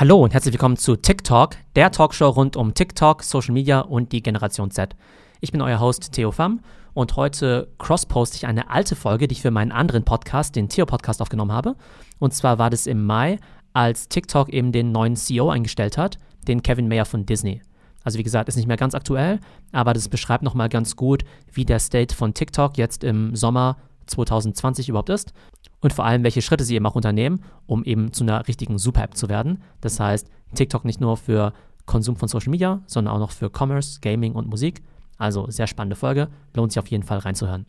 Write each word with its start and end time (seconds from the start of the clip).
Hallo 0.00 0.24
und 0.24 0.32
herzlich 0.32 0.54
willkommen 0.54 0.78
zu 0.78 0.96
TikTok, 0.96 1.56
der 1.76 1.90
Talkshow 1.90 2.30
rund 2.30 2.56
um 2.56 2.72
TikTok, 2.72 3.22
Social 3.22 3.52
Media 3.52 3.80
und 3.80 4.12
die 4.12 4.22
Generation 4.22 4.70
Z. 4.70 4.96
Ich 5.42 5.52
bin 5.52 5.60
euer 5.60 5.78
Host 5.78 6.12
Theo 6.12 6.32
Pham 6.32 6.60
und 6.94 7.16
heute 7.16 7.68
cross-poste 7.76 8.38
ich 8.38 8.46
eine 8.46 8.70
alte 8.70 8.96
Folge, 8.96 9.28
die 9.28 9.34
ich 9.34 9.42
für 9.42 9.50
meinen 9.50 9.72
anderen 9.72 10.02
Podcast, 10.02 10.56
den 10.56 10.70
Theo-Podcast, 10.70 11.20
aufgenommen 11.20 11.52
habe. 11.52 11.76
Und 12.18 12.32
zwar 12.32 12.58
war 12.58 12.70
das 12.70 12.86
im 12.86 13.04
Mai, 13.04 13.40
als 13.74 14.08
TikTok 14.08 14.48
eben 14.48 14.72
den 14.72 14.90
neuen 14.90 15.16
CEO 15.16 15.50
eingestellt 15.50 15.98
hat, 15.98 16.16
den 16.48 16.62
Kevin 16.62 16.88
Mayer 16.88 17.04
von 17.04 17.26
Disney. 17.26 17.60
Also 18.02 18.18
wie 18.18 18.22
gesagt, 18.22 18.48
ist 18.48 18.56
nicht 18.56 18.68
mehr 18.68 18.78
ganz 18.78 18.94
aktuell, 18.94 19.38
aber 19.70 19.92
das 19.92 20.08
beschreibt 20.08 20.42
nochmal 20.42 20.70
ganz 20.70 20.96
gut, 20.96 21.24
wie 21.52 21.66
der 21.66 21.78
State 21.78 22.14
von 22.14 22.32
TikTok 22.32 22.78
jetzt 22.78 23.04
im 23.04 23.36
Sommer 23.36 23.76
2020 24.06 24.88
überhaupt 24.88 25.10
ist 25.10 25.34
und 25.80 25.92
vor 25.92 26.04
allem, 26.04 26.22
welche 26.24 26.42
Schritte 26.42 26.64
sie 26.64 26.74
eben 26.74 26.86
auch 26.86 26.94
unternehmen, 26.94 27.42
um 27.66 27.84
eben 27.84 28.12
zu 28.12 28.24
einer 28.24 28.46
richtigen 28.46 28.78
Super-App 28.78 29.16
zu 29.16 29.28
werden. 29.28 29.62
Das 29.80 29.98
heißt, 29.98 30.28
TikTok 30.54 30.84
nicht 30.84 31.00
nur 31.00 31.16
für 31.16 31.52
Konsum 31.86 32.16
von 32.16 32.28
Social 32.28 32.50
Media, 32.50 32.82
sondern 32.86 33.14
auch 33.14 33.18
noch 33.18 33.30
für 33.30 33.50
Commerce, 33.50 34.00
Gaming 34.00 34.34
und 34.34 34.48
Musik. 34.48 34.82
Also 35.18 35.50
sehr 35.50 35.66
spannende 35.66 35.96
Folge, 35.96 36.28
lohnt 36.54 36.72
sich 36.72 36.78
auf 36.78 36.86
jeden 36.88 37.02
Fall 37.02 37.18
reinzuhören. 37.18 37.66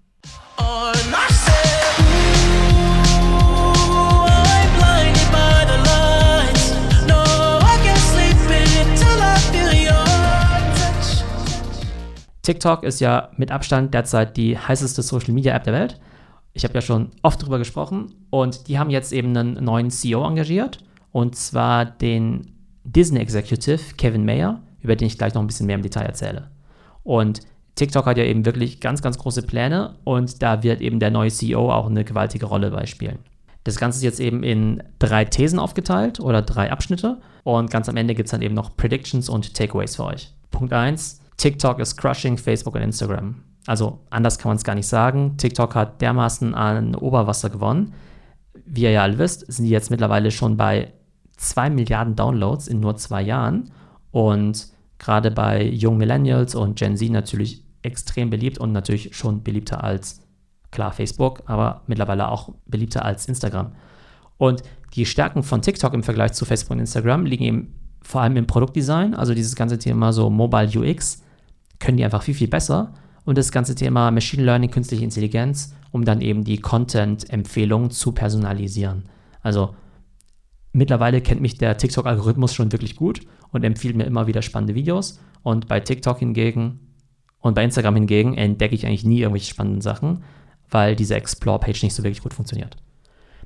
TikTok 12.43 12.83
ist 12.83 12.99
ja 12.99 13.29
mit 13.37 13.51
Abstand 13.51 13.93
derzeit 13.93 14.35
die 14.35 14.57
heißeste 14.57 15.03
Social 15.03 15.33
Media 15.33 15.55
App 15.55 15.63
der 15.63 15.73
Welt. 15.73 15.99
Ich 16.53 16.63
habe 16.63 16.73
ja 16.73 16.81
schon 16.81 17.09
oft 17.21 17.41
drüber 17.41 17.57
gesprochen 17.57 18.13
und 18.29 18.67
die 18.67 18.77
haben 18.77 18.89
jetzt 18.89 19.13
eben 19.13 19.35
einen 19.35 19.63
neuen 19.63 19.89
CEO 19.89 20.25
engagiert 20.25 20.79
und 21.11 21.35
zwar 21.35 21.85
den 21.85 22.53
Disney 22.83 23.19
Executive 23.19 23.95
Kevin 23.97 24.25
Mayer, 24.25 24.61
über 24.81 24.95
den 24.95 25.07
ich 25.07 25.17
gleich 25.17 25.33
noch 25.33 25.41
ein 25.41 25.47
bisschen 25.47 25.67
mehr 25.67 25.75
im 25.75 25.81
Detail 25.81 26.05
erzähle. 26.05 26.49
Und 27.03 27.41
TikTok 27.75 28.05
hat 28.05 28.17
ja 28.17 28.25
eben 28.25 28.45
wirklich 28.45 28.79
ganz, 28.79 29.01
ganz 29.01 29.17
große 29.17 29.43
Pläne 29.43 29.95
und 30.03 30.41
da 30.41 30.61
wird 30.63 30.81
eben 30.81 30.99
der 30.99 31.11
neue 31.11 31.31
CEO 31.31 31.71
auch 31.71 31.87
eine 31.87 32.03
gewaltige 32.03 32.45
Rolle 32.45 32.71
beispielen. 32.71 33.19
Das 33.63 33.77
Ganze 33.77 33.99
ist 33.99 34.03
jetzt 34.03 34.19
eben 34.19 34.43
in 34.43 34.83
drei 34.99 35.23
Thesen 35.25 35.59
aufgeteilt 35.59 36.19
oder 36.19 36.41
drei 36.41 36.71
Abschnitte 36.71 37.21
und 37.43 37.69
ganz 37.69 37.87
am 37.87 37.97
Ende 37.97 38.15
gibt 38.15 38.27
es 38.27 38.31
dann 38.31 38.41
eben 38.41 38.55
noch 38.55 38.75
Predictions 38.75 39.29
und 39.29 39.53
Takeaways 39.53 39.95
für 39.95 40.05
euch. 40.05 40.33
Punkt 40.49 40.73
1, 40.73 41.21
TikTok 41.37 41.79
ist 41.79 41.95
crushing 41.95 42.37
Facebook 42.37 42.75
und 42.75 42.81
Instagram. 42.81 43.43
Also 43.67 43.99
anders 44.09 44.37
kann 44.37 44.49
man 44.49 44.57
es 44.57 44.63
gar 44.63 44.75
nicht 44.75 44.87
sagen. 44.87 45.37
TikTok 45.37 45.75
hat 45.75 46.01
dermaßen 46.01 46.53
an 46.55 46.95
Oberwasser 46.95 47.49
gewonnen. 47.49 47.93
Wie 48.65 48.81
ihr 48.81 48.91
ja 48.91 49.03
alle 49.03 49.17
wisst, 49.17 49.51
sind 49.51 49.65
die 49.65 49.71
jetzt 49.71 49.91
mittlerweile 49.91 50.31
schon 50.31 50.57
bei 50.57 50.93
2 51.37 51.69
Milliarden 51.69 52.15
Downloads 52.15 52.67
in 52.67 52.79
nur 52.79 52.95
zwei 52.97 53.21
Jahren. 53.21 53.71
Und 54.11 54.67
gerade 54.99 55.31
bei 55.31 55.63
jungen 55.63 55.97
Millennials 55.97 56.55
und 56.55 56.77
Gen 56.77 56.97
Z 56.97 57.09
natürlich 57.09 57.63
extrem 57.81 58.29
beliebt 58.29 58.57
und 58.57 58.71
natürlich 58.71 59.15
schon 59.15 59.43
beliebter 59.43 59.83
als, 59.83 60.21
klar, 60.71 60.91
Facebook, 60.91 61.43
aber 61.45 61.81
mittlerweile 61.87 62.29
auch 62.29 62.53
beliebter 62.65 63.03
als 63.03 63.27
Instagram. 63.27 63.73
Und 64.37 64.63
die 64.93 65.05
Stärken 65.05 65.43
von 65.43 65.61
TikTok 65.61 65.93
im 65.93 66.03
Vergleich 66.03 66.33
zu 66.33 66.45
Facebook 66.45 66.71
und 66.71 66.79
Instagram 66.79 67.25
liegen 67.25 67.43
eben 67.43 67.75
vor 68.01 68.21
allem 68.21 68.35
im 68.37 68.47
Produktdesign, 68.47 69.13
also 69.13 69.33
dieses 69.33 69.55
ganze 69.55 69.77
Thema 69.77 70.11
so 70.11 70.29
Mobile 70.29 70.67
UX 70.79 71.23
können 71.79 71.97
die 71.97 72.03
einfach 72.03 72.23
viel, 72.23 72.33
viel 72.33 72.47
besser. 72.47 72.93
Und 73.25 73.37
das 73.37 73.51
ganze 73.51 73.75
Thema 73.75 74.11
Machine 74.11 74.43
Learning, 74.43 74.71
künstliche 74.71 75.03
Intelligenz, 75.03 75.75
um 75.91 76.05
dann 76.05 76.21
eben 76.21 76.43
die 76.43 76.57
Content-Empfehlungen 76.57 77.91
zu 77.91 78.11
personalisieren. 78.13 79.03
Also 79.41 79.75
mittlerweile 80.73 81.21
kennt 81.21 81.41
mich 81.41 81.57
der 81.57 81.77
TikTok-Algorithmus 81.77 82.53
schon 82.53 82.71
wirklich 82.71 82.95
gut 82.95 83.21
und 83.51 83.63
empfiehlt 83.63 83.95
mir 83.95 84.05
immer 84.05 84.27
wieder 84.27 84.41
spannende 84.41 84.75
Videos. 84.75 85.19
Und 85.43 85.67
bei 85.67 85.79
TikTok 85.79 86.19
hingegen 86.19 86.79
und 87.39 87.53
bei 87.53 87.63
Instagram 87.63 87.95
hingegen 87.95 88.35
entdecke 88.35 88.75
ich 88.75 88.85
eigentlich 88.85 89.05
nie 89.05 89.21
irgendwelche 89.21 89.51
spannenden 89.51 89.81
Sachen, 89.81 90.23
weil 90.69 90.95
diese 90.95 91.15
Explore-Page 91.15 91.83
nicht 91.83 91.93
so 91.93 92.03
wirklich 92.03 92.23
gut 92.23 92.33
funktioniert. 92.33 92.77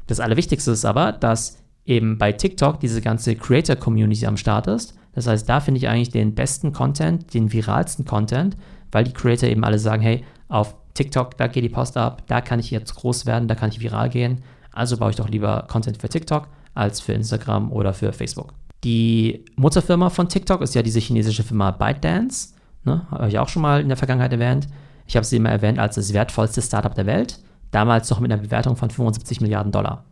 Das 0.07 0.19
Allerwichtigste 0.19 0.71
ist 0.71 0.85
aber, 0.85 1.11
dass 1.11 1.63
eben 1.85 2.17
bei 2.17 2.31
TikTok 2.31 2.79
diese 2.79 3.01
ganze 3.01 3.35
Creator-Community 3.35 4.25
am 4.25 4.37
Start 4.37 4.67
ist 4.67 4.95
das 5.15 5.27
heißt, 5.27 5.47
da 5.47 5.61
finde 5.61 5.79
ich 5.79 5.87
eigentlich 5.87 6.09
den 6.09 6.35
besten 6.35 6.73
Content, 6.73 7.33
den 7.33 7.51
viralsten 7.51 8.05
Content, 8.05 8.57
weil 8.95 9.03
die 9.03 9.11
Creator 9.11 9.49
eben 9.49 9.65
alle 9.65 9.77
sagen, 9.77 10.01
hey, 10.01 10.23
auf 10.47 10.73
TikTok, 10.93 11.35
da 11.37 11.47
geht 11.47 11.65
die 11.65 11.69
Post 11.69 11.97
ab, 11.97 12.23
da 12.27 12.39
kann 12.39 12.59
ich 12.59 12.71
jetzt 12.71 12.95
groß 12.95 13.25
werden, 13.25 13.49
da 13.49 13.53
kann 13.53 13.69
ich 13.69 13.81
viral 13.81 14.09
gehen. 14.09 14.41
Also 14.71 14.95
baue 14.95 15.09
ich 15.09 15.17
doch 15.17 15.27
lieber 15.27 15.65
Content 15.67 15.97
für 15.97 16.07
TikTok 16.07 16.47
als 16.73 17.01
für 17.01 17.11
Instagram 17.11 17.73
oder 17.73 17.93
für 17.93 18.13
Facebook. 18.13 18.53
Die 18.85 19.43
Mutterfirma 19.57 20.09
von 20.09 20.29
TikTok 20.29 20.61
ist 20.61 20.75
ja 20.75 20.81
diese 20.81 20.99
chinesische 20.99 21.43
Firma 21.43 21.71
ByteDance. 21.71 22.53
Ne? 22.85 23.05
Habe 23.11 23.27
ich 23.27 23.37
auch 23.37 23.49
schon 23.49 23.61
mal 23.61 23.81
in 23.81 23.89
der 23.89 23.97
Vergangenheit 23.97 24.31
erwähnt. 24.31 24.69
Ich 25.07 25.17
habe 25.17 25.25
sie 25.25 25.35
immer 25.35 25.49
erwähnt 25.49 25.77
als 25.77 25.95
das 25.95 26.13
wertvollste 26.13 26.61
Startup 26.61 26.95
der 26.95 27.05
Welt. 27.05 27.39
Damals 27.71 28.09
noch 28.09 28.21
mit 28.21 28.31
einer 28.31 28.41
Bewertung 28.41 28.77
von 28.77 28.89
75 28.89 29.41
Milliarden 29.41 29.73
Dollar. 29.73 30.05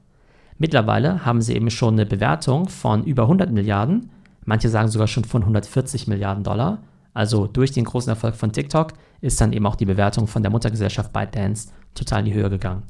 Mittlerweile 0.58 1.26
haben 1.26 1.42
sie 1.42 1.56
eben 1.56 1.70
schon 1.70 1.94
eine 1.94 2.06
Bewertung 2.06 2.68
von 2.68 3.06
über 3.06 3.24
100 3.24 3.50
Milliarden 3.50 4.10
Manche 4.46 4.70
sagen 4.70 4.90
sogar 4.90 5.08
schon 5.08 5.24
von 5.24 5.42
140 5.42 6.08
Milliarden 6.08 6.44
Dollar. 6.44 6.80
Also 7.14 7.48
durch 7.48 7.72
den 7.72 7.86
großen 7.86 8.10
Erfolg 8.10 8.36
von 8.36 8.52
TikTok 8.52 8.94
ist 9.22 9.40
dann 9.40 9.54
eben 9.54 9.66
auch 9.66 9.76
die 9.76 9.86
Bewertung 9.86 10.28
von 10.28 10.42
der 10.42 10.52
Muttergesellschaft 10.52 11.14
ByteDance 11.14 11.70
total 11.94 12.20
in 12.20 12.26
die 12.26 12.34
Höhe 12.34 12.50
gegangen. 12.50 12.84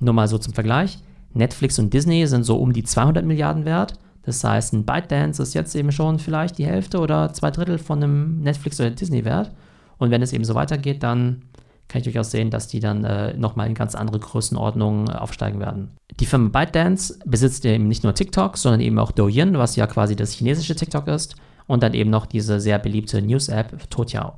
Nur 0.00 0.14
mal 0.14 0.28
so 0.28 0.38
zum 0.38 0.54
Vergleich. 0.54 0.98
Netflix 1.32 1.78
und 1.78 1.92
Disney 1.92 2.26
sind 2.26 2.44
so 2.44 2.58
um 2.58 2.72
die 2.72 2.84
200 2.84 3.24
Milliarden 3.24 3.64
wert. 3.64 3.94
Das 4.22 4.44
heißt, 4.44 4.74
ein 4.74 4.84
ByteDance 4.84 5.42
ist 5.42 5.54
jetzt 5.54 5.74
eben 5.74 5.92
schon 5.92 6.18
vielleicht 6.18 6.58
die 6.58 6.66
Hälfte 6.66 6.98
oder 7.00 7.32
zwei 7.32 7.50
Drittel 7.50 7.78
von 7.78 8.02
einem 8.02 8.40
Netflix 8.40 8.78
oder 8.80 8.90
Disney 8.90 9.24
wert. 9.24 9.52
Und 9.96 10.10
wenn 10.10 10.22
es 10.22 10.32
eben 10.32 10.44
so 10.44 10.54
weitergeht, 10.54 11.02
dann 11.02 11.42
kann 11.88 12.00
ich 12.00 12.04
durchaus 12.04 12.30
sehen, 12.30 12.50
dass 12.50 12.68
die 12.68 12.80
dann 12.80 13.04
äh, 13.04 13.34
nochmal 13.34 13.66
in 13.66 13.74
ganz 13.74 13.94
andere 13.94 14.18
Größenordnungen 14.18 15.08
äh, 15.08 15.12
aufsteigen 15.12 15.58
werden. 15.58 15.96
Die 16.20 16.26
Firma 16.26 16.50
ByteDance 16.50 17.18
besitzt 17.24 17.64
eben 17.64 17.88
nicht 17.88 18.04
nur 18.04 18.14
TikTok, 18.14 18.58
sondern 18.58 18.80
eben 18.80 18.98
auch 18.98 19.10
Douyin, 19.10 19.56
was 19.56 19.76
ja 19.76 19.86
quasi 19.86 20.14
das 20.14 20.32
chinesische 20.32 20.76
TikTok 20.76 21.08
ist, 21.08 21.36
und 21.68 21.84
dann 21.84 21.94
eben 21.94 22.10
noch 22.10 22.26
diese 22.26 22.58
sehr 22.58 22.80
beliebte 22.80 23.22
News-App 23.22 23.88
Toutiao. 23.90 24.34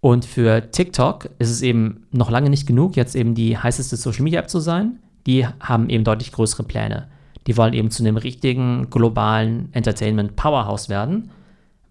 Und 0.00 0.24
für 0.24 0.70
TikTok 0.70 1.30
ist 1.38 1.50
es 1.50 1.62
eben 1.62 2.06
noch 2.10 2.30
lange 2.30 2.50
nicht 2.50 2.66
genug, 2.66 2.96
jetzt 2.96 3.14
eben 3.14 3.34
die 3.34 3.56
heißeste 3.56 3.96
Social-Media-App 3.96 4.50
zu 4.50 4.58
sein. 4.58 4.98
Die 5.26 5.46
haben 5.60 5.88
eben 5.88 6.04
deutlich 6.04 6.32
größere 6.32 6.64
Pläne. 6.64 7.08
Die 7.46 7.56
wollen 7.56 7.74
eben 7.74 7.90
zu 7.90 8.02
einem 8.02 8.16
richtigen 8.16 8.88
globalen 8.90 9.68
Entertainment-Powerhouse 9.72 10.88
werden. 10.88 11.30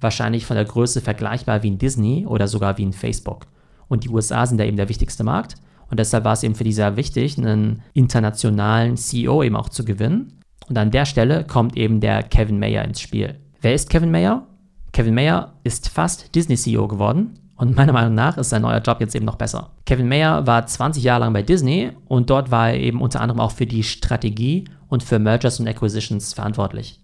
Wahrscheinlich 0.02 0.46
von 0.46 0.56
der 0.56 0.66
Größe 0.66 1.02
vergleichbar 1.02 1.64
wie 1.64 1.72
ein 1.72 1.78
Disney 1.78 2.26
oder 2.26 2.48
sogar 2.48 2.78
wie 2.78 2.86
ein 2.86 2.94
Facebook. 2.94 3.48
Und 3.88 4.04
die 4.04 4.10
USA 4.10 4.46
sind 4.46 4.58
da 4.58 4.66
eben 4.66 4.78
der 4.78 4.90
wichtigste 4.90 5.24
Markt. 5.24 5.56
Und 5.90 6.00
deshalb 6.00 6.24
war 6.26 6.34
es 6.34 6.44
eben 6.44 6.56
für 6.56 6.64
die 6.64 6.74
sehr 6.74 6.98
wichtig, 6.98 7.38
einen 7.38 7.82
internationalen 7.94 8.98
CEO 8.98 9.44
eben 9.44 9.56
auch 9.56 9.70
zu 9.70 9.86
gewinnen. 9.86 10.40
Und 10.68 10.78
an 10.78 10.92
der 10.92 11.06
Stelle 11.06 11.46
kommt 11.46 11.78
eben 11.78 12.00
der 12.00 12.24
Kevin 12.24 12.60
Mayer 12.60 12.84
ins 12.84 13.00
Spiel. 13.00 13.40
Wer 13.62 13.76
ist 13.76 13.90
Kevin 13.90 14.12
Mayer? 14.12 14.48
Kevin 14.96 15.14
Mayer 15.14 15.52
ist 15.66 15.90
fast 15.90 16.34
Disney-CEO 16.34 16.88
geworden 16.88 17.38
und 17.58 17.76
meiner 17.76 17.92
Meinung 17.92 18.16
nach 18.16 18.38
ist 18.38 18.52
sein 18.52 18.62
neuer 18.62 18.80
Job 18.80 19.02
jetzt 19.02 19.14
eben 19.14 19.26
noch 19.26 19.36
besser. 19.36 19.72
Kevin 19.86 20.08
Mayer 20.08 20.48
war 20.48 20.66
20 20.66 21.04
Jahre 21.04 21.20
lang 21.20 21.34
bei 21.34 21.42
Disney 21.42 21.92
und 22.06 22.30
dort 22.30 22.50
war 22.50 22.70
er 22.70 22.80
eben 22.80 23.02
unter 23.02 23.20
anderem 23.20 23.42
auch 23.42 23.52
für 23.52 23.66
die 23.66 23.84
Strategie 23.84 24.64
und 24.88 25.04
für 25.04 25.20
Mergers 25.20 25.60
und 25.60 25.68
Acquisitions 25.68 26.34
verantwortlich. 26.34 27.02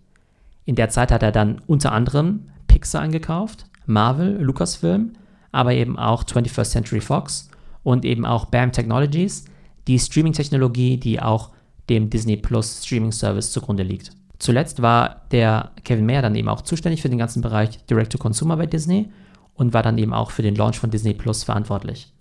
In 0.63 0.75
der 0.75 0.87
Zeit 0.87 1.11
hat 1.11 1.21
er 1.21 1.33
dann 1.33 1.59
unter 1.67 1.91
anderem 1.91 2.47
Pixar 2.67 3.01
angekauft, 3.01 3.65
Marvel, 3.85 4.41
Lucasfilm, 4.41 5.11
aber 5.51 5.73
eben 5.73 5.99
auch 5.99 6.23
21st 6.23 6.69
Century 6.71 7.01
Fox 7.01 7.49
und 7.83 8.05
eben 8.05 8.25
auch 8.25 8.45
BAM 8.45 8.71
Technologies, 8.71 9.43
die 9.89 9.99
Streaming-Technologie, 9.99 10.95
die 10.95 11.21
auch 11.21 11.49
dem 11.89 12.09
Disney 12.09 12.37
Plus 12.37 12.85
Streaming-Service 12.85 13.51
zugrunde 13.51 13.83
liegt. 13.83 14.13
Zuletzt 14.41 14.81
war 14.81 15.21
der 15.29 15.69
Kevin 15.83 16.07
Mayer 16.07 16.23
dann 16.23 16.33
eben 16.33 16.49
auch 16.49 16.61
zuständig 16.61 17.03
für 17.03 17.09
den 17.09 17.19
ganzen 17.19 17.43
Bereich 17.43 17.85
Direct-to-Consumer 17.85 18.57
bei 18.57 18.65
Disney 18.65 19.11
und 19.53 19.71
war 19.71 19.83
dann 19.83 19.99
eben 19.99 20.15
auch 20.15 20.31
für 20.31 20.41
den 20.41 20.55
Launch 20.55 20.79
von 20.79 20.89
Disney 20.89 21.13
Plus 21.13 21.43
verantwortlich. 21.43 22.11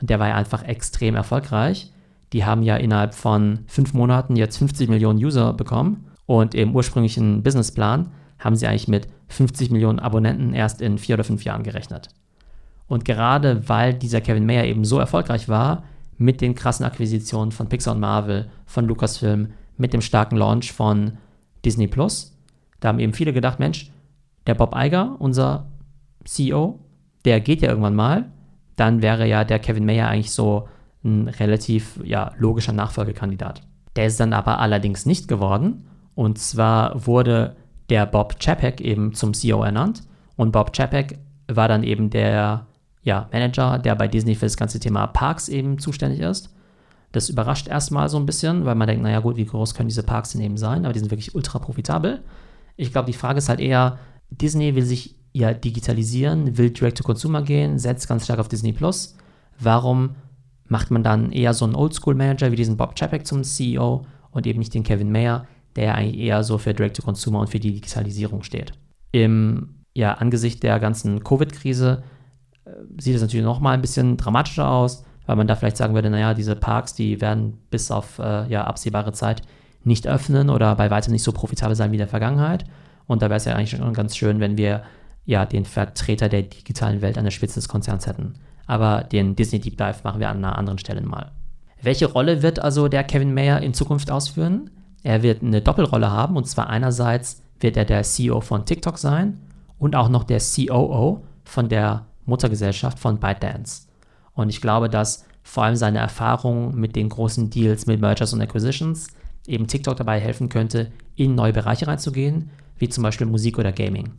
Und 0.00 0.08
der 0.08 0.20
war 0.20 0.28
ja 0.28 0.36
einfach 0.36 0.62
extrem 0.62 1.16
erfolgreich. 1.16 1.90
Die 2.32 2.44
haben 2.44 2.62
ja 2.62 2.76
innerhalb 2.76 3.12
von 3.12 3.64
fünf 3.66 3.92
Monaten 3.92 4.36
jetzt 4.36 4.56
50 4.58 4.88
Millionen 4.88 5.18
User 5.18 5.52
bekommen 5.52 6.06
und 6.26 6.54
im 6.54 6.76
ursprünglichen 6.76 7.42
Businessplan 7.42 8.12
haben 8.38 8.54
sie 8.54 8.68
eigentlich 8.68 8.86
mit 8.86 9.08
50 9.26 9.72
Millionen 9.72 9.98
Abonnenten 9.98 10.54
erst 10.54 10.80
in 10.80 10.96
vier 10.96 11.14
oder 11.14 11.24
fünf 11.24 11.42
Jahren 11.42 11.64
gerechnet. 11.64 12.08
Und 12.86 13.04
gerade 13.04 13.68
weil 13.68 13.94
dieser 13.94 14.20
Kevin 14.20 14.46
Mayer 14.46 14.66
eben 14.66 14.84
so 14.84 15.00
erfolgreich 15.00 15.48
war, 15.48 15.82
mit 16.18 16.40
den 16.40 16.54
krassen 16.54 16.86
Akquisitionen 16.86 17.50
von 17.50 17.68
Pixar 17.68 17.94
und 17.94 18.00
Marvel, 18.00 18.48
von 18.64 18.86
Lucasfilm, 18.86 19.48
mit 19.76 19.92
dem 19.92 20.02
starken 20.02 20.36
Launch 20.36 20.72
von 20.72 21.18
Disney 21.64 21.86
Plus, 21.86 22.36
da 22.80 22.88
haben 22.88 22.98
eben 22.98 23.14
viele 23.14 23.32
gedacht, 23.32 23.58
Mensch, 23.58 23.90
der 24.46 24.54
Bob 24.54 24.74
Iger, 24.76 25.16
unser 25.18 25.66
CEO, 26.24 26.80
der 27.24 27.40
geht 27.40 27.62
ja 27.62 27.70
irgendwann 27.70 27.94
mal, 27.94 28.30
dann 28.76 29.02
wäre 29.02 29.26
ja 29.26 29.44
der 29.44 29.58
Kevin 29.58 29.86
Mayer 29.86 30.08
eigentlich 30.08 30.32
so 30.32 30.68
ein 31.04 31.28
relativ 31.28 32.00
ja, 32.04 32.32
logischer 32.38 32.72
Nachfolgekandidat. 32.72 33.62
Der 33.96 34.06
ist 34.06 34.18
dann 34.18 34.32
aber 34.32 34.58
allerdings 34.58 35.06
nicht 35.06 35.28
geworden. 35.28 35.86
Und 36.14 36.38
zwar 36.38 37.06
wurde 37.06 37.56
der 37.90 38.06
Bob 38.06 38.40
Chapek 38.40 38.80
eben 38.80 39.14
zum 39.14 39.34
CEO 39.34 39.62
ernannt. 39.62 40.02
Und 40.36 40.52
Bob 40.52 40.72
Chapek 40.72 41.18
war 41.46 41.68
dann 41.68 41.84
eben 41.84 42.10
der 42.10 42.66
ja, 43.02 43.28
Manager, 43.32 43.78
der 43.78 43.94
bei 43.94 44.08
Disney 44.08 44.34
für 44.34 44.46
das 44.46 44.56
ganze 44.56 44.80
Thema 44.80 45.06
Parks 45.06 45.48
eben 45.48 45.78
zuständig 45.78 46.20
ist. 46.20 46.53
Das 47.14 47.28
überrascht 47.28 47.68
erstmal 47.68 48.08
so 48.08 48.16
ein 48.16 48.26
bisschen, 48.26 48.64
weil 48.64 48.74
man 48.74 48.88
denkt, 48.88 49.04
naja 49.04 49.20
gut, 49.20 49.36
wie 49.36 49.44
groß 49.44 49.74
können 49.74 49.88
diese 49.88 50.02
Parks 50.02 50.32
denn 50.32 50.40
eben 50.40 50.56
sein? 50.56 50.84
Aber 50.84 50.92
die 50.92 50.98
sind 50.98 51.12
wirklich 51.12 51.36
ultra 51.36 51.60
profitabel. 51.60 52.24
Ich 52.76 52.90
glaube, 52.90 53.06
die 53.06 53.16
Frage 53.16 53.38
ist 53.38 53.48
halt 53.48 53.60
eher, 53.60 53.98
Disney 54.30 54.74
will 54.74 54.82
sich 54.82 55.14
ja 55.32 55.54
digitalisieren, 55.54 56.58
will 56.58 56.70
direct 56.70 56.98
to 56.98 57.04
consumer 57.04 57.42
gehen, 57.42 57.78
setzt 57.78 58.08
ganz 58.08 58.24
stark 58.24 58.40
auf 58.40 58.48
Disney 58.48 58.72
Plus. 58.72 59.14
Warum 59.60 60.16
macht 60.66 60.90
man 60.90 61.04
dann 61.04 61.30
eher 61.30 61.54
so 61.54 61.64
einen 61.64 61.76
Oldschool-Manager 61.76 62.50
wie 62.50 62.56
diesen 62.56 62.76
Bob 62.76 62.96
Chapek 62.98 63.24
zum 63.24 63.44
CEO 63.44 64.06
und 64.32 64.46
eben 64.48 64.58
nicht 64.58 64.74
den 64.74 64.82
Kevin 64.82 65.12
Mayer, 65.12 65.46
der 65.76 65.94
eigentlich 65.94 66.18
eher 66.18 66.42
so 66.42 66.58
für 66.58 66.74
direct 66.74 66.96
to 66.96 67.02
consumer 67.02 67.38
und 67.38 67.48
für 67.48 67.60
die 67.60 67.74
Digitalisierung 67.74 68.42
steht? 68.42 68.72
Im 69.12 69.84
ja, 69.94 70.14
angesichts 70.14 70.58
der 70.58 70.80
ganzen 70.80 71.22
Covid-Krise 71.22 72.02
äh, 72.64 72.70
sieht 72.98 73.14
es 73.14 73.22
natürlich 73.22 73.44
noch 73.44 73.60
mal 73.60 73.70
ein 73.70 73.82
bisschen 73.82 74.16
dramatischer 74.16 74.68
aus, 74.68 75.04
weil 75.26 75.36
man 75.36 75.46
da 75.46 75.56
vielleicht 75.56 75.76
sagen 75.76 75.94
würde, 75.94 76.10
naja, 76.10 76.34
diese 76.34 76.56
Parks, 76.56 76.94
die 76.94 77.20
werden 77.20 77.58
bis 77.70 77.90
auf 77.90 78.18
äh, 78.18 78.48
ja, 78.48 78.64
absehbare 78.64 79.12
Zeit 79.12 79.42
nicht 79.84 80.06
öffnen 80.06 80.50
oder 80.50 80.74
bei 80.76 80.90
weitem 80.90 81.12
nicht 81.12 81.22
so 81.22 81.32
profitabel 81.32 81.76
sein 81.76 81.90
wie 81.90 81.96
in 81.96 82.00
der 82.00 82.08
Vergangenheit. 82.08 82.64
Und 83.06 83.22
da 83.22 83.26
wäre 83.26 83.36
es 83.36 83.44
ja 83.44 83.54
eigentlich 83.54 83.70
schon 83.70 83.92
ganz 83.92 84.16
schön, 84.16 84.40
wenn 84.40 84.56
wir 84.56 84.82
ja 85.26 85.46
den 85.46 85.64
Vertreter 85.64 86.28
der 86.28 86.42
digitalen 86.42 87.02
Welt 87.02 87.18
an 87.18 87.24
der 87.24 87.30
Spitze 87.30 87.56
des 87.56 87.68
Konzerns 87.68 88.06
hätten. 88.06 88.34
Aber 88.66 89.04
den 89.04 89.36
Disney 89.36 89.60
Deep 89.60 89.76
Dive 89.76 89.96
machen 90.04 90.20
wir 90.20 90.30
an 90.30 90.38
einer 90.38 90.56
anderen 90.58 90.78
Stelle 90.78 91.02
mal. 91.02 91.32
Welche 91.82 92.06
Rolle 92.06 92.42
wird 92.42 92.60
also 92.60 92.88
der 92.88 93.04
Kevin 93.04 93.34
Mayer 93.34 93.60
in 93.60 93.74
Zukunft 93.74 94.10
ausführen? 94.10 94.70
Er 95.02 95.22
wird 95.22 95.42
eine 95.42 95.60
Doppelrolle 95.60 96.10
haben 96.10 96.36
und 96.36 96.46
zwar 96.46 96.70
einerseits 96.70 97.42
wird 97.60 97.76
er 97.76 97.84
der 97.84 98.02
CEO 98.02 98.40
von 98.40 98.64
TikTok 98.64 98.98
sein 98.98 99.38
und 99.78 99.94
auch 99.94 100.08
noch 100.08 100.24
der 100.24 100.40
COO 100.40 101.24
von 101.44 101.68
der 101.68 102.06
Muttergesellschaft 102.24 102.98
von 102.98 103.18
ByteDance. 103.18 103.86
Und 104.34 104.48
ich 104.48 104.60
glaube, 104.60 104.88
dass 104.88 105.24
vor 105.42 105.64
allem 105.64 105.76
seine 105.76 105.98
Erfahrung 105.98 106.74
mit 106.74 106.96
den 106.96 107.08
großen 107.08 107.50
Deals 107.50 107.86
mit 107.86 108.00
Mergers 108.00 108.32
und 108.32 108.40
Acquisitions 108.40 109.08
eben 109.46 109.66
TikTok 109.66 109.96
dabei 109.96 110.20
helfen 110.20 110.48
könnte, 110.48 110.90
in 111.16 111.34
neue 111.34 111.52
Bereiche 111.52 111.86
reinzugehen, 111.86 112.50
wie 112.78 112.88
zum 112.88 113.02
Beispiel 113.02 113.26
Musik 113.26 113.58
oder 113.58 113.72
Gaming. 113.72 114.12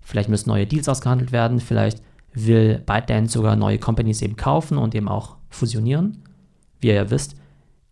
Vielleicht 0.00 0.28
müssen 0.28 0.48
neue 0.48 0.66
Deals 0.66 0.88
ausgehandelt 0.88 1.32
werden, 1.32 1.60
vielleicht 1.60 2.02
will 2.34 2.82
ByteDance 2.84 3.32
sogar 3.32 3.56
neue 3.56 3.78
Companies 3.78 4.22
eben 4.22 4.36
kaufen 4.36 4.78
und 4.78 4.94
eben 4.94 5.08
auch 5.08 5.36
fusionieren. 5.50 6.22
Wie 6.80 6.88
ihr 6.88 6.94
ja 6.94 7.10
wisst, 7.10 7.36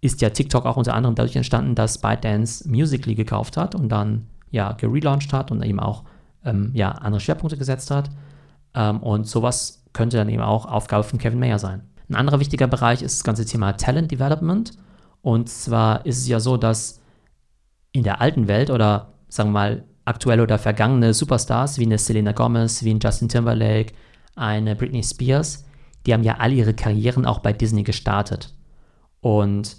ist 0.00 0.20
ja 0.20 0.30
TikTok 0.30 0.66
auch 0.66 0.76
unter 0.76 0.94
anderem 0.94 1.14
dadurch 1.14 1.36
entstanden, 1.36 1.74
dass 1.74 1.98
ByteDance 1.98 2.68
Musical.ly 2.68 3.14
gekauft 3.14 3.56
hat 3.56 3.74
und 3.74 3.90
dann 3.90 4.26
ja 4.50 4.72
gelauncht 4.72 5.32
hat 5.32 5.50
und 5.50 5.62
eben 5.62 5.78
auch 5.78 6.04
ähm, 6.44 6.70
ja, 6.74 6.90
andere 6.90 7.20
Schwerpunkte 7.20 7.58
gesetzt 7.58 7.90
hat. 7.90 8.10
Ähm, 8.74 9.02
und 9.02 9.26
sowas 9.26 9.79
könnte 9.92 10.16
dann 10.16 10.28
eben 10.28 10.42
auch 10.42 10.66
Aufgabe 10.66 11.04
von 11.04 11.18
Kevin 11.18 11.40
Mayer 11.40 11.58
sein. 11.58 11.82
Ein 12.08 12.16
anderer 12.16 12.40
wichtiger 12.40 12.66
Bereich 12.66 13.02
ist 13.02 13.18
das 13.18 13.24
ganze 13.24 13.44
Thema 13.44 13.72
Talent 13.72 14.10
Development. 14.10 14.72
Und 15.22 15.48
zwar 15.48 16.04
ist 16.06 16.18
es 16.18 16.28
ja 16.28 16.40
so, 16.40 16.56
dass 16.56 17.00
in 17.92 18.02
der 18.02 18.20
alten 18.20 18.48
Welt 18.48 18.70
oder 18.70 19.14
sagen 19.28 19.50
wir 19.50 19.54
mal 19.54 19.84
aktuelle 20.04 20.42
oder 20.42 20.58
vergangene 20.58 21.14
Superstars 21.14 21.78
wie 21.78 21.84
eine 21.84 21.98
Selena 21.98 22.32
Gomez, 22.32 22.82
wie 22.82 22.92
ein 22.92 23.00
Justin 23.00 23.28
Timberlake, 23.28 23.92
eine 24.34 24.74
Britney 24.74 25.02
Spears, 25.02 25.64
die 26.06 26.12
haben 26.12 26.22
ja 26.22 26.36
alle 26.38 26.54
ihre 26.54 26.74
Karrieren 26.74 27.26
auch 27.26 27.40
bei 27.40 27.52
Disney 27.52 27.82
gestartet. 27.82 28.54
Und 29.20 29.76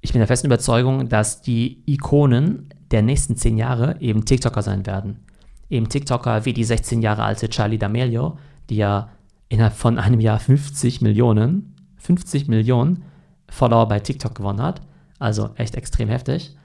ich 0.00 0.12
bin 0.12 0.20
der 0.20 0.28
festen 0.28 0.46
Überzeugung, 0.46 1.08
dass 1.08 1.42
die 1.42 1.82
Ikonen 1.86 2.72
der 2.90 3.02
nächsten 3.02 3.36
zehn 3.36 3.56
Jahre 3.56 4.00
eben 4.00 4.24
TikToker 4.24 4.62
sein 4.62 4.86
werden. 4.86 5.26
Eben 5.68 5.88
TikToker 5.88 6.44
wie 6.44 6.52
die 6.52 6.64
16 6.64 7.02
Jahre 7.02 7.22
alte 7.22 7.48
Charlie 7.48 7.78
D'Amelio, 7.78 8.36
die 8.68 8.76
ja 8.76 9.10
innerhalb 9.50 9.74
von 9.74 9.98
einem 9.98 10.20
Jahr 10.20 10.38
50 10.38 11.02
Millionen, 11.02 11.76
50 11.98 12.48
Millionen 12.48 13.02
Follower 13.50 13.86
bei 13.86 14.00
TikTok 14.00 14.34
gewonnen 14.34 14.62
hat. 14.62 14.80
Also 15.18 15.50
echt 15.56 15.74
extrem 15.74 16.08
heftig. 16.08 16.56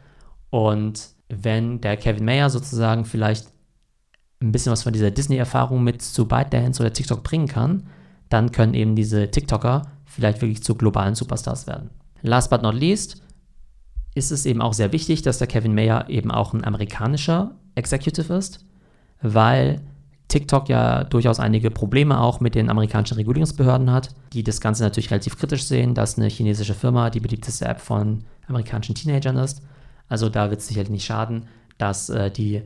Und 0.49 1.09
wenn 1.27 1.81
der 1.81 1.97
Kevin 1.97 2.23
Mayer 2.23 2.49
sozusagen 2.49 3.03
vielleicht 3.03 3.47
ein 4.41 4.51
bisschen 4.51 4.71
was 4.71 4.83
von 4.83 4.93
dieser 4.93 5.11
Disney-Erfahrung 5.11 5.83
mit 5.83 6.01
zu 6.01 6.27
ByteDance 6.27 6.81
oder 6.81 6.93
TikTok 6.93 7.23
bringen 7.23 7.47
kann, 7.47 7.87
dann 8.29 8.51
können 8.51 8.75
eben 8.75 8.95
diese 8.95 9.29
TikToker 9.29 9.81
vielleicht 10.05 10.41
wirklich 10.41 10.63
zu 10.63 10.75
globalen 10.75 11.15
Superstars 11.15 11.67
werden. 11.67 11.89
Last 12.21 12.49
but 12.49 12.61
not 12.61 12.75
least 12.75 13.21
ist 14.13 14.31
es 14.31 14.45
eben 14.45 14.61
auch 14.61 14.73
sehr 14.73 14.91
wichtig, 14.91 15.23
dass 15.23 15.39
der 15.39 15.47
Kevin 15.47 15.73
Mayer 15.73 16.09
eben 16.09 16.31
auch 16.31 16.53
ein 16.53 16.63
amerikanischer 16.63 17.55
Executive 17.73 18.33
ist, 18.33 18.65
weil 19.21 19.81
TikTok 20.27 20.69
ja 20.69 21.03
durchaus 21.03 21.39
einige 21.39 21.69
Probleme 21.71 22.19
auch 22.19 22.39
mit 22.39 22.55
den 22.55 22.69
amerikanischen 22.69 23.15
Regulierungsbehörden 23.15 23.91
hat, 23.91 24.09
die 24.33 24.43
das 24.43 24.59
Ganze 24.59 24.83
natürlich 24.83 25.11
relativ 25.11 25.37
kritisch 25.37 25.65
sehen, 25.65 25.93
dass 25.93 26.17
eine 26.17 26.27
chinesische 26.27 26.73
Firma 26.73 27.09
die 27.09 27.19
beliebteste 27.19 27.65
App 27.65 27.79
von 27.79 28.23
amerikanischen 28.47 28.95
Teenagern 28.95 29.37
ist. 29.37 29.61
Also 30.09 30.29
da 30.29 30.49
wird 30.49 30.61
es 30.61 30.67
sicherlich 30.67 30.89
nicht 30.89 31.05
schaden, 31.05 31.47
dass 31.77 32.09
äh, 32.09 32.31
die 32.31 32.63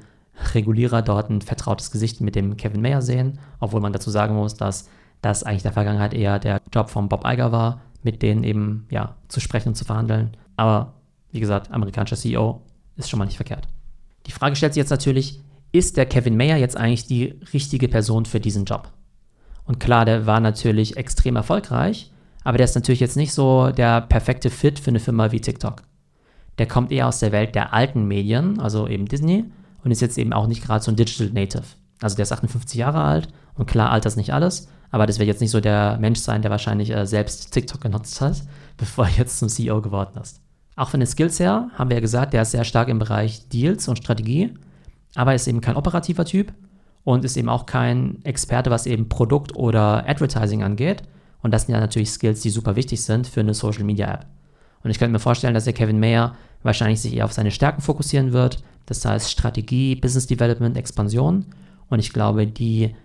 Regulierer 0.53 1.01
dort 1.01 1.29
ein 1.29 1.41
vertrautes 1.41 1.91
Gesicht 1.91 2.21
mit 2.21 2.35
dem 2.35 2.55
Kevin 2.55 2.81
Mayer 2.81 3.01
sehen, 3.01 3.39
obwohl 3.59 3.81
man 3.81 3.93
dazu 3.93 4.09
sagen 4.09 4.35
muss, 4.35 4.55
dass 4.55 4.89
das 5.21 5.43
eigentlich 5.43 5.63
der 5.63 5.73
Vergangenheit 5.73 6.13
eher 6.13 6.39
der 6.39 6.61
Job 6.73 6.89
von 6.89 7.09
Bob 7.09 7.25
Iger 7.25 7.51
war, 7.51 7.81
mit 8.03 8.21
denen 8.21 8.43
eben 8.43 8.87
ja 8.89 9.15
zu 9.27 9.41
sprechen 9.41 9.69
und 9.69 9.75
zu 9.75 9.83
verhandeln. 9.83 10.37
Aber 10.55 10.93
wie 11.31 11.41
gesagt, 11.41 11.71
amerikanischer 11.71 12.15
CEO 12.15 12.61
ist 12.95 13.09
schon 13.09 13.19
mal 13.19 13.25
nicht 13.25 13.35
verkehrt. 13.35 13.67
Die 14.25 14.31
Frage 14.31 14.55
stellt 14.55 14.73
sich 14.73 14.81
jetzt 14.81 14.91
natürlich, 14.91 15.41
ist 15.71 15.97
der 15.97 16.05
Kevin 16.05 16.37
Mayer 16.37 16.57
jetzt 16.57 16.77
eigentlich 16.77 17.05
die 17.05 17.39
richtige 17.53 17.87
Person 17.87 18.25
für 18.25 18.39
diesen 18.39 18.65
Job? 18.65 18.89
Und 19.65 19.79
klar, 19.79 20.05
der 20.05 20.25
war 20.25 20.39
natürlich 20.39 20.97
extrem 20.97 21.35
erfolgreich, 21.35 22.11
aber 22.43 22.57
der 22.57 22.65
ist 22.65 22.75
natürlich 22.75 22.99
jetzt 22.99 23.17
nicht 23.17 23.33
so 23.33 23.69
der 23.71 24.01
perfekte 24.01 24.49
Fit 24.49 24.79
für 24.79 24.89
eine 24.89 24.99
Firma 24.99 25.31
wie 25.31 25.41
TikTok. 25.41 25.83
Der 26.57 26.67
kommt 26.67 26.91
eher 26.91 27.07
aus 27.07 27.19
der 27.19 27.31
Welt 27.31 27.53
der 27.55 27.73
alten 27.73 28.07
Medien, 28.07 28.59
also 28.59 28.87
eben 28.87 29.05
Disney, 29.05 29.45
und 29.83 29.91
ist 29.91 30.01
jetzt 30.01 30.17
eben 30.17 30.33
auch 30.33 30.47
nicht 30.47 30.63
gerade 30.63 30.83
so 30.83 30.91
ein 30.91 30.95
Digital 30.95 31.29
Native. 31.29 31.63
Also 32.01 32.15
der 32.15 32.23
ist 32.23 32.31
58 32.31 32.79
Jahre 32.79 33.01
alt 33.01 33.27
und 33.55 33.67
klar, 33.67 33.91
Alter 33.91 34.07
ist 34.07 34.15
nicht 34.15 34.33
alles, 34.33 34.67
aber 34.89 35.05
das 35.05 35.19
wird 35.19 35.27
jetzt 35.27 35.41
nicht 35.41 35.51
so 35.51 35.59
der 35.59 35.97
Mensch 35.99 36.19
sein, 36.19 36.41
der 36.41 36.51
wahrscheinlich 36.51 36.89
äh, 36.89 37.05
selbst 37.05 37.51
TikTok 37.51 37.81
genutzt 37.81 38.19
hat, 38.21 38.41
bevor 38.77 39.05
er 39.05 39.17
jetzt 39.17 39.37
zum 39.37 39.49
CEO 39.49 39.81
geworden 39.81 40.19
ist. 40.19 40.41
Auch 40.75 40.89
von 40.89 40.99
den 40.99 41.07
Skills 41.07 41.39
her 41.39 41.69
haben 41.75 41.89
wir 41.89 41.97
ja 41.97 42.01
gesagt, 42.01 42.33
der 42.33 42.41
ist 42.41 42.51
sehr 42.51 42.63
stark 42.63 42.87
im 42.87 42.99
Bereich 42.99 43.49
Deals 43.49 43.87
und 43.87 43.97
Strategie, 43.97 44.53
aber 45.15 45.35
ist 45.35 45.47
eben 45.47 45.61
kein 45.61 45.75
operativer 45.75 46.25
Typ 46.25 46.53
und 47.03 47.25
ist 47.25 47.37
eben 47.37 47.49
auch 47.49 47.65
kein 47.65 48.23
Experte, 48.23 48.69
was 48.69 48.85
eben 48.85 49.09
Produkt 49.09 49.55
oder 49.55 50.07
Advertising 50.07 50.63
angeht. 50.63 51.03
Und 51.41 51.53
das 51.53 51.65
sind 51.65 51.73
ja 51.73 51.79
natürlich 51.79 52.11
Skills, 52.11 52.41
die 52.41 52.49
super 52.49 52.75
wichtig 52.75 53.01
sind 53.01 53.27
für 53.27 53.39
eine 53.39 53.53
Social 53.53 53.83
Media 53.83 54.13
App. 54.13 54.25
Und 54.83 54.91
ich 54.91 54.99
könnte 54.99 55.13
mir 55.13 55.19
vorstellen, 55.19 55.53
dass 55.53 55.65
der 55.65 55.73
Kevin 55.73 55.99
Mayer 55.99 56.35
wahrscheinlich 56.63 57.01
sich 57.01 57.15
eher 57.15 57.25
auf 57.25 57.33
seine 57.33 57.51
Stärken 57.51 57.81
fokussieren 57.81 58.33
wird, 58.33 58.63
das 58.85 59.03
heißt 59.05 59.29
Strategie, 59.29 59.95
Business 59.95 60.27
Development, 60.27 60.75
Expansion. 60.77 61.45
Und 61.89 61.99
ich 61.99 62.11
glaube, 62.11 62.47
die 62.47 62.95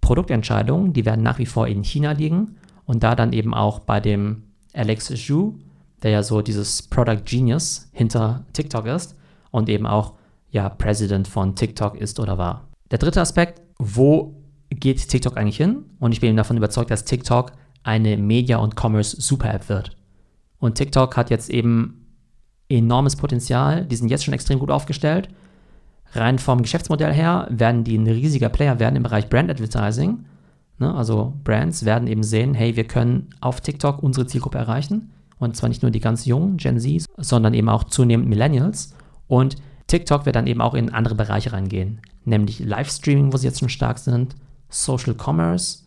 Produktentscheidungen, 0.00 0.92
die 0.92 1.04
werden 1.04 1.22
nach 1.22 1.38
wie 1.38 1.46
vor 1.46 1.66
in 1.68 1.82
China 1.82 2.12
liegen 2.12 2.56
und 2.84 3.02
da 3.02 3.14
dann 3.14 3.32
eben 3.32 3.54
auch 3.54 3.80
bei 3.80 4.00
dem 4.00 4.44
Alex 4.74 5.06
Zhu, 5.06 5.54
der 6.02 6.10
ja 6.10 6.22
so 6.22 6.42
dieses 6.42 6.82
Product 6.82 7.22
Genius 7.24 7.88
hinter 7.92 8.44
TikTok 8.52 8.86
ist 8.86 9.16
und 9.50 9.68
eben 9.68 9.86
auch 9.86 10.14
ja 10.52 10.68
President 10.68 11.26
von 11.26 11.56
TikTok 11.56 11.96
ist 11.96 12.20
oder 12.20 12.38
war. 12.38 12.68
Der 12.90 12.98
dritte 12.98 13.20
Aspekt, 13.20 13.60
wo 13.78 14.36
geht 14.70 15.08
TikTok 15.08 15.36
eigentlich 15.36 15.56
hin? 15.56 15.84
Und 15.98 16.12
ich 16.12 16.20
bin 16.20 16.36
davon 16.36 16.56
überzeugt, 16.56 16.90
dass 16.90 17.04
TikTok 17.04 17.52
eine 17.82 18.16
Media- 18.16 18.58
und 18.58 18.76
Commerce-Super-App 18.78 19.68
wird. 19.68 19.96
Und 20.58 20.76
TikTok 20.76 21.16
hat 21.16 21.30
jetzt 21.30 21.50
eben 21.50 22.06
enormes 22.68 23.16
Potenzial. 23.16 23.84
Die 23.86 23.96
sind 23.96 24.08
jetzt 24.08 24.24
schon 24.24 24.34
extrem 24.34 24.58
gut 24.58 24.70
aufgestellt. 24.70 25.28
Rein 26.12 26.38
vom 26.38 26.62
Geschäftsmodell 26.62 27.12
her 27.12 27.48
werden 27.50 27.84
die 27.84 27.96
ein 27.96 28.06
riesiger 28.06 28.50
Player 28.50 28.78
werden 28.78 28.96
im 28.96 29.02
Bereich 29.02 29.28
Brand 29.28 29.50
Advertising. 29.50 30.26
Ne? 30.78 30.94
Also 30.94 31.34
Brands 31.42 31.84
werden 31.84 32.06
eben 32.06 32.22
sehen, 32.22 32.54
hey, 32.54 32.76
wir 32.76 32.84
können 32.84 33.30
auf 33.40 33.60
TikTok 33.62 34.02
unsere 34.02 34.26
Zielgruppe 34.26 34.58
erreichen. 34.58 35.12
Und 35.38 35.56
zwar 35.56 35.70
nicht 35.70 35.82
nur 35.82 35.90
die 35.90 36.00
ganz 36.00 36.26
jungen 36.26 36.58
Gen 36.58 36.78
Zs, 36.78 37.06
sondern 37.16 37.54
eben 37.54 37.68
auch 37.68 37.84
zunehmend 37.84 38.28
Millennials. 38.28 38.94
Und 39.26 39.56
TikTok 39.92 40.24
wird 40.24 40.36
dann 40.36 40.46
eben 40.46 40.62
auch 40.62 40.72
in 40.72 40.88
andere 40.88 41.14
Bereiche 41.14 41.52
reingehen. 41.52 42.00
Nämlich 42.24 42.60
Livestreaming, 42.60 43.30
wo 43.30 43.36
sie 43.36 43.46
jetzt 43.46 43.60
schon 43.60 43.68
stark 43.68 43.98
sind, 43.98 44.34
Social 44.70 45.14
Commerce, 45.14 45.80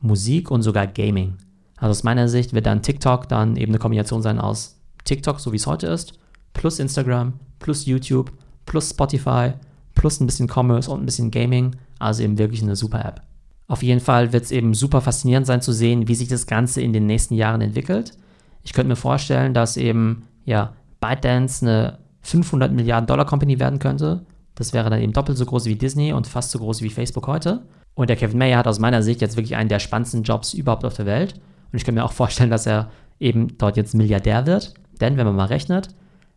Musik 0.00 0.50
und 0.50 0.62
sogar 0.62 0.88
Gaming. 0.88 1.34
Also 1.76 1.92
aus 1.92 2.02
meiner 2.02 2.28
Sicht 2.28 2.54
wird 2.54 2.66
dann 2.66 2.82
TikTok 2.82 3.28
dann 3.28 3.54
eben 3.54 3.70
eine 3.70 3.78
Kombination 3.78 4.20
sein 4.20 4.40
aus 4.40 4.80
TikTok, 5.04 5.38
so 5.38 5.52
wie 5.52 5.58
es 5.58 5.68
heute 5.68 5.86
ist, 5.86 6.18
plus 6.54 6.80
Instagram, 6.80 7.34
plus 7.60 7.86
YouTube, 7.86 8.32
plus 8.64 8.90
Spotify, 8.90 9.52
plus 9.94 10.18
ein 10.18 10.26
bisschen 10.26 10.50
Commerce 10.52 10.90
und 10.90 11.04
ein 11.04 11.06
bisschen 11.06 11.30
Gaming. 11.30 11.76
Also 12.00 12.24
eben 12.24 12.38
wirklich 12.38 12.64
eine 12.64 12.74
super 12.74 13.04
App. 13.04 13.22
Auf 13.68 13.84
jeden 13.84 14.00
Fall 14.00 14.32
wird 14.32 14.42
es 14.42 14.50
eben 14.50 14.74
super 14.74 15.00
faszinierend 15.00 15.46
sein 15.46 15.62
zu 15.62 15.70
sehen, 15.70 16.08
wie 16.08 16.16
sich 16.16 16.26
das 16.26 16.48
Ganze 16.48 16.80
in 16.80 16.92
den 16.92 17.06
nächsten 17.06 17.34
Jahren 17.34 17.60
entwickelt. 17.60 18.18
Ich 18.64 18.72
könnte 18.72 18.88
mir 18.88 18.96
vorstellen, 18.96 19.54
dass 19.54 19.76
eben 19.76 20.24
ja 20.44 20.72
ByteDance 21.00 21.64
eine 21.64 22.05
500 22.26 22.72
Milliarden 22.72 23.06
Dollar 23.06 23.24
Company 23.24 23.60
werden 23.60 23.78
könnte. 23.78 24.26
Das 24.56 24.72
wäre 24.72 24.90
dann 24.90 25.00
eben 25.00 25.12
doppelt 25.12 25.38
so 25.38 25.46
groß 25.46 25.66
wie 25.66 25.76
Disney 25.76 26.12
und 26.12 26.26
fast 26.26 26.50
so 26.50 26.58
groß 26.58 26.82
wie 26.82 26.90
Facebook 26.90 27.26
heute. 27.26 27.62
Und 27.94 28.10
der 28.10 28.16
Kevin 28.16 28.38
Mayer 28.38 28.58
hat 28.58 28.66
aus 28.66 28.78
meiner 28.78 29.02
Sicht 29.02 29.20
jetzt 29.20 29.36
wirklich 29.36 29.54
einen 29.56 29.68
der 29.68 29.78
spannendsten 29.78 30.22
Jobs 30.22 30.52
überhaupt 30.52 30.84
auf 30.84 30.94
der 30.94 31.06
Welt. 31.06 31.34
Und 31.72 31.76
ich 31.76 31.84
kann 31.84 31.94
mir 31.94 32.04
auch 32.04 32.12
vorstellen, 32.12 32.50
dass 32.50 32.66
er 32.66 32.90
eben 33.20 33.56
dort 33.58 33.76
jetzt 33.76 33.94
Milliardär 33.94 34.46
wird. 34.46 34.74
Denn 35.00 35.16
wenn 35.16 35.26
man 35.26 35.36
mal 35.36 35.46
rechnet, 35.46 35.88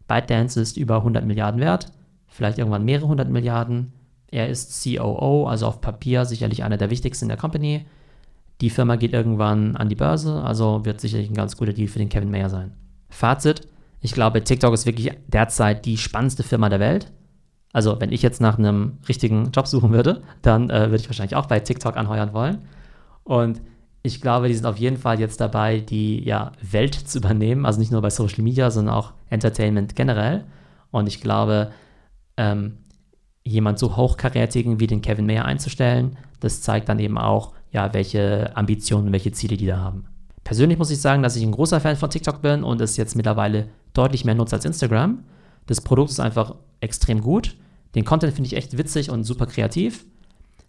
ByteDance 0.07 0.61
ist 0.61 0.77
über 0.77 0.97
100 0.97 1.25
Milliarden 1.25 1.59
wert, 1.59 1.87
vielleicht 2.27 2.59
irgendwann 2.59 2.85
mehrere 2.85 3.07
hundert 3.07 3.29
Milliarden. 3.29 3.93
Er 4.31 4.47
ist 4.47 4.83
COO, 4.83 5.47
also 5.47 5.65
auf 5.65 5.81
Papier 5.81 6.25
sicherlich 6.25 6.63
einer 6.63 6.77
der 6.77 6.91
wichtigsten 6.91 7.25
in 7.25 7.29
der 7.29 7.37
Company. 7.37 7.85
Die 8.61 8.69
Firma 8.69 8.95
geht 8.95 9.13
irgendwann 9.13 9.75
an 9.75 9.89
die 9.89 9.95
Börse, 9.95 10.43
also 10.43 10.85
wird 10.85 11.01
sicherlich 11.01 11.29
ein 11.29 11.35
ganz 11.35 11.57
guter 11.57 11.73
Deal 11.73 11.87
für 11.87 11.99
den 11.99 12.09
Kevin 12.09 12.29
Mayer 12.29 12.49
sein. 12.49 12.73
Fazit, 13.09 13.67
ich 14.01 14.13
glaube, 14.13 14.43
TikTok 14.43 14.73
ist 14.73 14.85
wirklich 14.85 15.11
derzeit 15.27 15.85
die 15.85 15.97
spannendste 15.97 16.43
Firma 16.43 16.69
der 16.69 16.79
Welt. 16.79 17.11
Also, 17.71 17.99
wenn 17.99 18.11
ich 18.11 18.21
jetzt 18.21 18.41
nach 18.41 18.57
einem 18.57 18.97
richtigen 19.07 19.51
Job 19.51 19.67
suchen 19.67 19.91
würde, 19.91 20.23
dann 20.41 20.69
äh, 20.69 20.89
würde 20.89 20.97
ich 20.97 21.09
wahrscheinlich 21.09 21.35
auch 21.35 21.45
bei 21.45 21.59
TikTok 21.59 21.97
anheuern 21.97 22.33
wollen. 22.33 22.59
Und 23.23 23.61
ich 24.01 24.21
glaube, 24.21 24.47
die 24.47 24.55
sind 24.55 24.65
auf 24.65 24.77
jeden 24.77 24.97
Fall 24.97 25.19
jetzt 25.19 25.41
dabei, 25.41 25.79
die 25.79 26.23
ja, 26.23 26.51
Welt 26.61 26.95
zu 26.95 27.19
übernehmen. 27.19 27.65
Also 27.65 27.79
nicht 27.79 27.91
nur 27.91 28.01
bei 28.01 28.09
Social 28.09 28.43
Media, 28.43 28.71
sondern 28.71 28.95
auch 28.95 29.13
Entertainment 29.29 29.95
generell. 29.95 30.45
Und 30.89 31.07
ich 31.07 31.21
glaube, 31.21 31.71
ähm, 32.37 32.77
jemand 33.43 33.77
so 33.77 33.95
hochkarätigen 33.95 34.79
wie 34.79 34.87
den 34.87 35.01
Kevin 35.01 35.25
Mayer 35.25 35.45
einzustellen, 35.45 36.17
das 36.39 36.61
zeigt 36.61 36.89
dann 36.89 36.99
eben 36.99 37.17
auch, 37.17 37.53
ja, 37.71 37.93
welche 37.93 38.55
Ambitionen, 38.55 39.11
welche 39.11 39.31
Ziele 39.31 39.57
die 39.57 39.67
da 39.67 39.77
haben. 39.77 40.05
Persönlich 40.43 40.79
muss 40.79 40.89
ich 40.89 41.01
sagen, 41.01 41.21
dass 41.21 41.35
ich 41.35 41.43
ein 41.43 41.51
großer 41.51 41.79
Fan 41.79 41.95
von 41.95 42.09
TikTok 42.09 42.41
bin 42.41 42.63
und 42.63 42.81
es 42.81 42.97
jetzt 42.97 43.15
mittlerweile 43.15 43.67
deutlich 43.99 44.25
mehr 44.25 44.35
nutze 44.35 44.55
als 44.55 44.65
Instagram. 44.65 45.23
Das 45.67 45.81
Produkt 45.81 46.09
ist 46.09 46.19
einfach 46.19 46.55
extrem 46.79 47.21
gut. 47.21 47.55
Den 47.95 48.05
Content 48.05 48.33
finde 48.33 48.47
ich 48.47 48.55
echt 48.55 48.77
witzig 48.77 49.09
und 49.09 49.23
super 49.23 49.45
kreativ. 49.45 50.05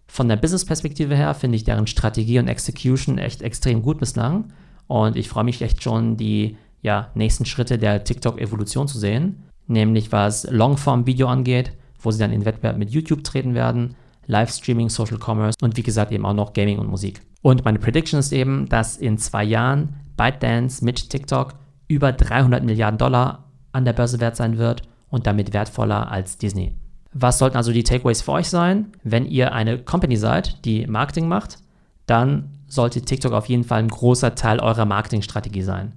Von 0.07 0.27
der 0.27 0.35
Business-Perspektive 0.35 1.15
her 1.15 1.33
finde 1.33 1.55
ich 1.55 1.63
deren 1.63 1.87
Strategie 1.87 2.39
und 2.39 2.47
Execution 2.47 3.17
echt 3.17 3.41
extrem 3.41 3.81
gut 3.81 3.99
bislang. 3.99 4.51
Und 4.87 5.15
ich 5.15 5.29
freue 5.29 5.45
mich 5.45 5.61
echt 5.61 5.81
schon, 5.81 6.17
die 6.17 6.57
ja, 6.81 7.09
nächsten 7.15 7.45
Schritte 7.45 7.77
der 7.77 8.03
TikTok-Evolution 8.03 8.87
zu 8.87 8.99
sehen. 8.99 9.43
Nämlich 9.67 10.11
was 10.11 10.49
Longform-Video 10.51 11.27
angeht, 11.27 11.71
wo 12.01 12.11
sie 12.11 12.19
dann 12.19 12.33
in 12.33 12.43
Wettbewerb 12.43 12.77
mit 12.77 12.89
YouTube 12.89 13.23
treten 13.23 13.53
werden, 13.53 13.95
Livestreaming, 14.27 14.89
Social 14.89 15.17
Commerce 15.23 15.55
und 15.61 15.77
wie 15.77 15.83
gesagt 15.83 16.11
eben 16.11 16.25
auch 16.25 16.33
noch 16.33 16.53
Gaming 16.53 16.79
und 16.79 16.89
Musik. 16.89 17.21
Und 17.41 17.63
meine 17.63 17.79
Prediction 17.79 18.19
ist 18.19 18.33
eben, 18.33 18.67
dass 18.67 18.97
in 18.97 19.17
zwei 19.17 19.43
Jahren 19.43 19.95
ByteDance 20.17 20.83
mit 20.83 21.09
TikTok 21.09 21.53
über 21.91 22.13
300 22.13 22.63
Milliarden 22.63 22.97
Dollar 22.97 23.49
an 23.73 23.83
der 23.83 23.91
Börse 23.91 24.21
wert 24.21 24.37
sein 24.37 24.57
wird 24.57 24.83
und 25.09 25.27
damit 25.27 25.53
wertvoller 25.53 26.09
als 26.09 26.37
Disney. 26.37 26.73
Was 27.13 27.37
sollten 27.37 27.57
also 27.57 27.73
die 27.73 27.83
Takeaways 27.83 28.21
für 28.21 28.31
euch 28.31 28.49
sein? 28.49 28.93
Wenn 29.03 29.25
ihr 29.25 29.51
eine 29.51 29.77
Company 29.77 30.15
seid, 30.15 30.63
die 30.63 30.87
Marketing 30.87 31.27
macht, 31.27 31.57
dann 32.05 32.51
sollte 32.67 33.01
TikTok 33.01 33.33
auf 33.33 33.47
jeden 33.47 33.65
Fall 33.65 33.79
ein 33.79 33.89
großer 33.89 34.35
Teil 34.35 34.61
eurer 34.61 34.85
Marketingstrategie 34.85 35.63
sein. 35.63 35.91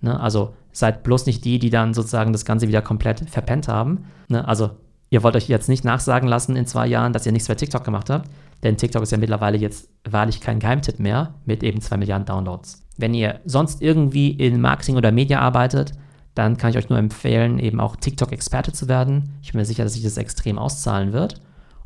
Ne? 0.00 0.18
Also 0.20 0.54
seid 0.70 1.02
bloß 1.02 1.26
nicht 1.26 1.44
die, 1.44 1.58
die 1.58 1.70
dann 1.70 1.94
sozusagen 1.94 2.32
das 2.32 2.44
Ganze 2.44 2.68
wieder 2.68 2.80
komplett 2.80 3.28
verpennt 3.28 3.66
haben. 3.66 4.04
Ne? 4.28 4.46
Also 4.46 4.70
ihr 5.10 5.24
wollt 5.24 5.34
euch 5.34 5.48
jetzt 5.48 5.68
nicht 5.68 5.84
nachsagen 5.84 6.28
lassen 6.28 6.54
in 6.54 6.66
zwei 6.66 6.86
Jahren, 6.86 7.12
dass 7.12 7.26
ihr 7.26 7.32
nichts 7.32 7.48
bei 7.48 7.56
TikTok 7.56 7.82
gemacht 7.82 8.08
habt, 8.08 8.30
denn 8.62 8.76
TikTok 8.76 9.02
ist 9.02 9.10
ja 9.10 9.18
mittlerweile 9.18 9.58
jetzt 9.58 9.88
wahrlich 10.08 10.40
kein 10.40 10.60
Geheimtipp 10.60 11.00
mehr 11.00 11.34
mit 11.44 11.64
eben 11.64 11.80
zwei 11.80 11.96
Milliarden 11.96 12.26
Downloads. 12.26 12.86
Wenn 13.00 13.14
ihr 13.14 13.40
sonst 13.44 13.82
irgendwie 13.82 14.30
in 14.30 14.60
Marketing 14.60 14.96
oder 14.96 15.12
Media 15.12 15.40
arbeitet, 15.40 15.92
dann 16.34 16.56
kann 16.56 16.70
ich 16.70 16.76
euch 16.76 16.88
nur 16.88 16.98
empfehlen, 16.98 17.58
eben 17.58 17.80
auch 17.80 17.96
TikTok-Experte 17.96 18.72
zu 18.72 18.88
werden. 18.88 19.34
Ich 19.42 19.52
bin 19.52 19.60
mir 19.60 19.64
sicher, 19.64 19.84
dass 19.84 19.94
sich 19.94 20.02
das 20.02 20.16
extrem 20.16 20.58
auszahlen 20.58 21.12
wird. 21.12 21.40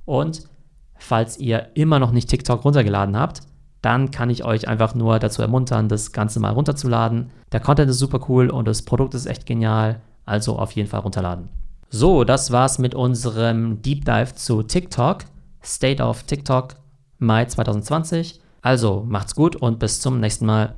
Und 0.05 0.45
falls 0.97 1.39
ihr 1.39 1.69
immer 1.75 1.99
noch 1.99 2.13
nicht 2.13 2.29
TikTok 2.29 2.65
runtergeladen 2.65 3.17
habt, 3.17 3.41
dann 3.81 4.11
kann 4.11 4.31
ich 4.31 4.45
euch 4.45 4.67
einfach 4.67 4.95
nur 4.95 5.19
dazu 5.19 5.43
ermuntern, 5.43 5.89
das 5.89 6.13
Ganze 6.13 6.41
mal 6.41 6.53
runterzuladen. 6.53 7.31
Der 7.53 7.61
Content 7.61 7.91
ist 7.91 7.99
super 7.99 8.21
cool 8.29 8.49
und 8.49 8.67
das 8.67 8.83
Produkt 8.83 9.15
ist 9.15 9.27
echt 9.27 9.45
genial, 9.45 10.01
also 10.25 10.59
auf 10.59 10.73
jeden 10.73 10.89
Fall 10.89 11.01
runterladen. 11.01 11.49
So, 11.91 12.25
das 12.25 12.51
war's 12.51 12.79
mit 12.79 12.95
unserem 12.95 13.83
Deep 13.83 14.05
Dive 14.05 14.35
zu 14.35 14.63
TikTok, 14.63 15.25
State 15.63 16.03
of 16.03 16.23
TikTok 16.25 16.77
Mai 17.19 17.45
2020. 17.45 18.41
Also 18.63 19.05
macht's 19.07 19.35
gut 19.35 19.57
und 19.57 19.79
bis 19.79 20.01
zum 20.01 20.19
nächsten 20.19 20.47
Mal. 20.47 20.75